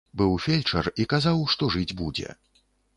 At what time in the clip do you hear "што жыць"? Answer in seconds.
1.55-1.89